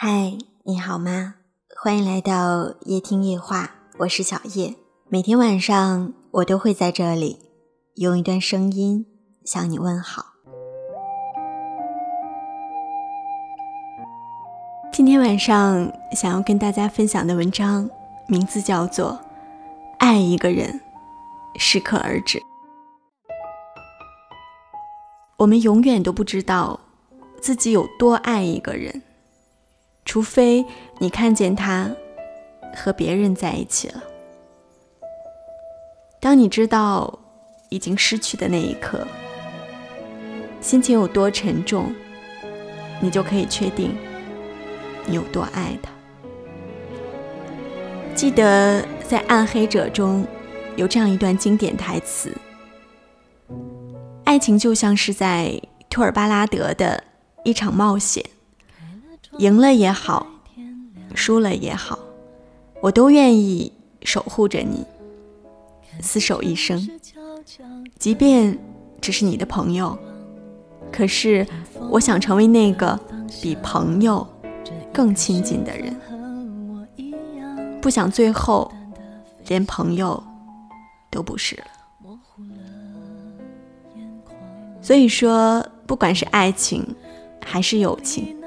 [0.00, 1.34] 嗨，你好吗？
[1.82, 3.68] 欢迎来到夜听夜话，
[3.98, 4.76] 我是小叶。
[5.08, 7.50] 每天晚上我都会在这里
[7.96, 9.04] 用一段声音
[9.44, 10.24] 向你问好。
[14.92, 17.90] 今天晚上想要跟大家分享的文章
[18.28, 19.10] 名字叫做
[19.98, 20.80] 《爱一个人
[21.56, 22.38] 适可而止》。
[25.38, 26.78] 我们永远都不知道
[27.42, 29.02] 自己有多爱一个人，
[30.08, 30.64] 除非
[31.00, 31.94] 你看见他
[32.74, 34.02] 和别人在一起了。
[36.18, 37.18] 当你知道
[37.68, 39.06] 已经失去的那一刻，
[40.62, 41.94] 心情有多沉重，
[43.02, 43.94] 你就可以确定
[45.04, 45.90] 你有多爱他。
[48.14, 50.26] 记得在《暗黑者》中
[50.74, 52.34] 有这样一段经典台词。
[54.24, 57.04] 爱情就像是在托尔巴拉德的
[57.44, 58.24] 一场冒险，
[59.38, 60.26] 赢了也好，
[61.14, 61.98] 输了也好，
[62.82, 63.72] 我都愿意
[64.02, 64.84] 守护着你，
[66.00, 66.88] 厮守一生。
[67.98, 68.58] 即便
[69.00, 69.96] 只是你的朋友，
[70.92, 71.46] 可是
[71.90, 72.98] 我想成为那个
[73.40, 74.26] 比朋友
[74.92, 75.96] 更亲近的人，
[77.80, 78.70] 不想最后
[79.46, 80.22] 连朋友
[81.10, 81.64] 都不是了。
[84.80, 86.86] 所以说，不管是爱情
[87.44, 88.37] 还是友情，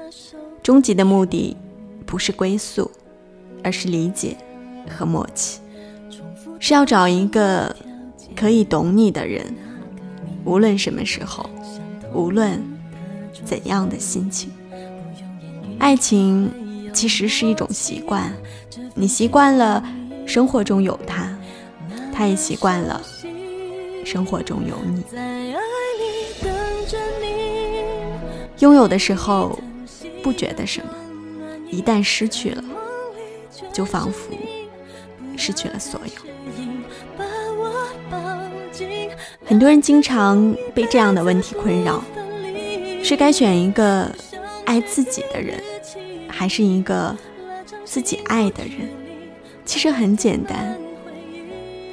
[0.62, 1.56] 终极的目的
[2.06, 2.88] 不是归宿，
[3.64, 4.36] 而是理解
[4.88, 5.58] 和默契，
[6.60, 7.74] 是要找一个
[8.36, 9.44] 可以懂你的人，
[10.44, 11.50] 无论什么时候，
[12.14, 12.62] 无论
[13.44, 14.50] 怎样的心情。
[15.80, 16.48] 爱情
[16.94, 18.32] 其实是一种习惯，
[18.94, 19.82] 你习惯了
[20.26, 21.36] 生活中有他，
[22.12, 23.02] 他也习惯了
[24.04, 25.02] 生活中有你。
[28.60, 29.58] 拥有的时候
[30.22, 30.92] 不觉得什么，
[31.70, 32.64] 一旦失去了，
[33.72, 34.36] 就仿佛
[35.36, 36.12] 失去了所有。
[39.44, 42.02] 很多人经常被这样的问题困扰：
[43.02, 44.10] 是该选一个
[44.64, 45.60] 爱自己的人，
[46.28, 47.16] 还是一个
[47.84, 48.88] 自己爱的人？
[49.64, 50.78] 其实很简单，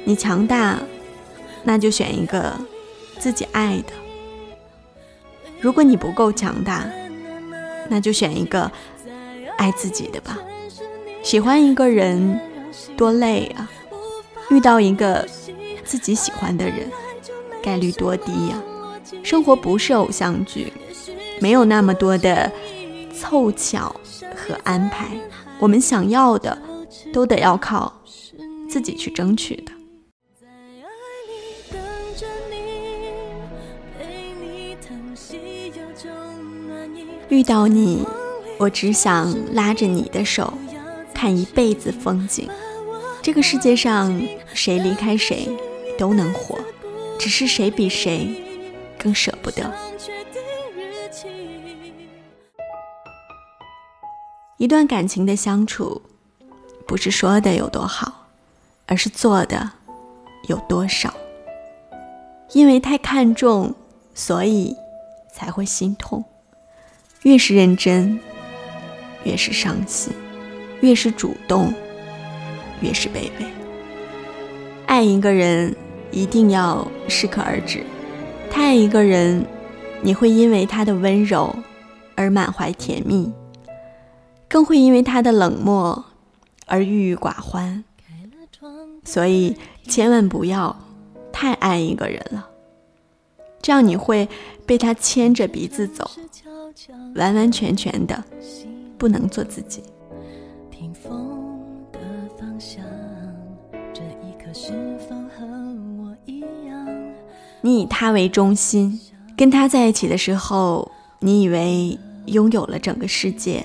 [0.04, 0.78] 你强大，
[1.62, 2.52] 那就选一个
[3.18, 3.92] 自己爱的。
[5.60, 6.90] 如果你不够强大，
[7.90, 8.70] 那就选一个
[9.58, 10.38] 爱自己的吧。
[11.22, 12.40] 喜欢一个人
[12.96, 13.70] 多累啊！
[14.48, 15.28] 遇到一个
[15.84, 16.90] 自己喜欢的人，
[17.62, 18.62] 概率多低呀！
[19.22, 20.72] 生活不是偶像剧，
[21.40, 22.50] 没有那么多的
[23.12, 23.94] 凑巧
[24.34, 25.08] 和安排。
[25.58, 26.56] 我们想要的，
[27.12, 27.92] 都得要靠
[28.68, 29.72] 自己去争取的。
[37.30, 38.04] 遇到你，
[38.58, 40.52] 我只想拉着你的手，
[41.14, 42.50] 看一辈子风景。
[43.22, 44.20] 这个世界上，
[44.52, 45.48] 谁离开谁
[45.96, 46.58] 都能活，
[47.20, 48.28] 只是谁比谁
[48.98, 49.72] 更舍不得。
[54.56, 56.02] 一段感情的相处，
[56.84, 58.26] 不是说的有多好，
[58.86, 59.70] 而是做的
[60.48, 61.14] 有多少。
[62.54, 63.72] 因为太看重，
[64.14, 64.74] 所以
[65.32, 66.24] 才会心痛。
[67.22, 68.18] 越是认真，
[69.24, 70.10] 越是伤心；
[70.80, 71.72] 越是主动，
[72.80, 73.46] 越是卑微。
[74.86, 75.76] 爱一个人
[76.10, 77.84] 一定要适可而止。
[78.50, 79.44] 太爱一个人，
[80.00, 81.54] 你会因为他的温柔
[82.14, 83.30] 而满怀甜蜜，
[84.48, 86.06] 更会因为他的冷漠
[86.64, 87.84] 而郁郁寡欢。
[89.04, 89.56] 所以，
[89.86, 90.74] 千万不要
[91.30, 92.48] 太爱一个人了，
[93.60, 94.26] 这样你会
[94.64, 96.10] 被他牵着鼻子走。
[97.14, 98.22] 完完全全的
[98.96, 99.82] 不能做自己。
[107.62, 108.98] 你以他为中心，
[109.36, 113.62] 跟他在一起的时候，你以为拥有了整个世界；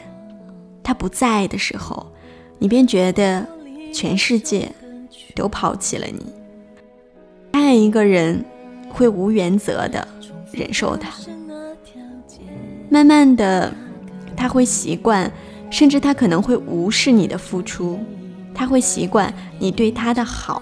[0.84, 2.06] 他不在的时候，
[2.60, 3.48] 你便觉得
[3.94, 4.70] 全世界
[5.34, 6.26] 都抛弃了你。
[7.52, 8.44] 爱一个人，
[8.90, 10.06] 会无原则的
[10.52, 11.14] 忍受他。
[12.90, 13.74] 慢慢的，
[14.36, 15.32] 他会习惯，
[15.70, 18.00] 甚至他可能会无视你的付出，
[18.54, 20.62] 他会习惯你对他的好，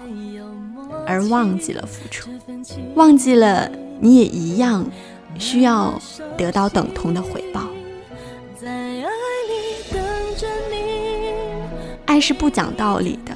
[1.06, 2.30] 而忘记了付出，
[2.94, 4.84] 忘记了你也一样
[5.38, 6.00] 需要
[6.36, 7.62] 得到等同的回报。
[12.06, 13.34] 爱是不讲道理的，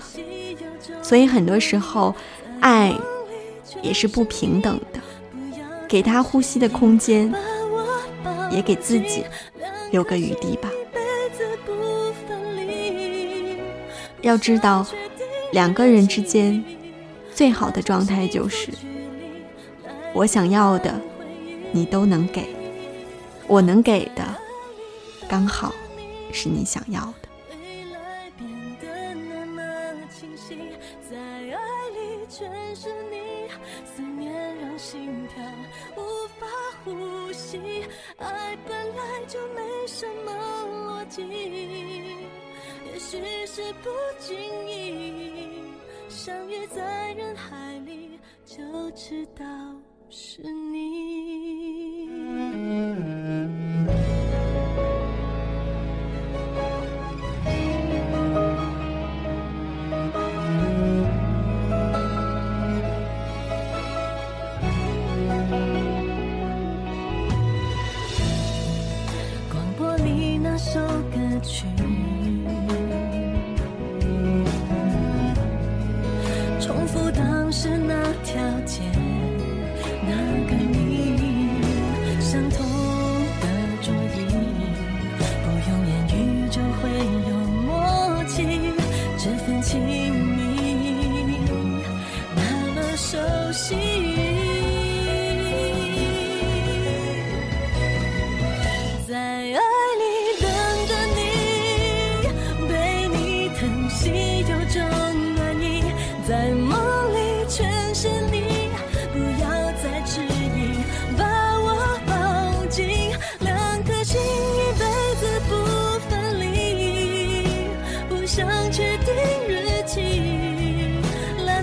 [1.03, 2.15] 所以很多时候，
[2.61, 2.95] 爱
[3.83, 5.01] 也是不平等的，
[5.89, 7.33] 给他呼吸的空间。
[8.51, 9.25] 也给自己
[9.91, 10.69] 留个余地吧。
[14.23, 14.87] 要知道
[15.53, 16.63] 两个人之间
[17.33, 18.73] 最好的状态就是
[20.13, 21.01] 我想要的
[21.71, 22.49] 你都能给
[23.47, 24.25] 我能给的
[25.29, 25.73] 刚好
[26.33, 27.28] 是你想要的。
[40.25, 40.33] 么
[41.03, 41.23] 逻辑，
[42.87, 44.37] 也许是不经
[44.69, 45.63] 意
[46.09, 49.45] 相遇在人海里，就知道
[50.11, 51.28] 是你。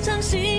[0.06, 0.55] 伤心。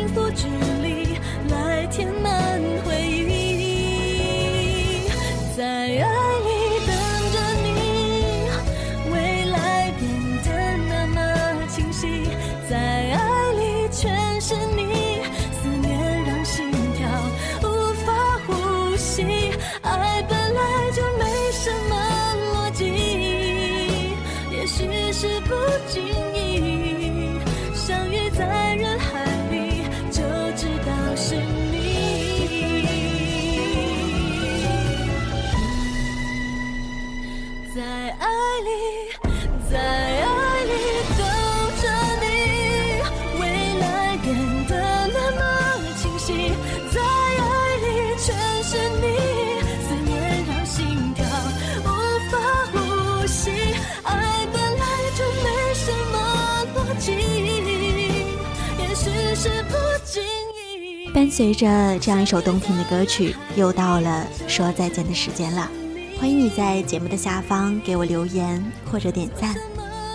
[61.14, 65.70] 伴随着这样一首动听的歌曲，又到了说再见的时间了。
[66.18, 69.54] 欢迎你在节目的下方给我留言或者点赞，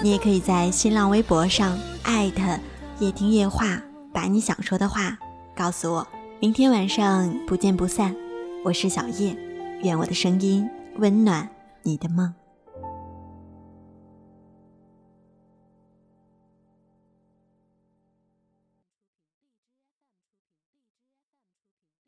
[0.04, 2.44] 你也可以在新浪微博上艾特
[3.00, 3.82] 夜听夜话，
[4.14, 5.18] 把你想说的话
[5.56, 6.08] 告诉我。
[6.40, 8.16] 明天晚上不见不散。
[8.64, 9.36] 我是小叶，
[9.84, 11.50] 愿我的声音温暖
[11.82, 12.41] 你的梦。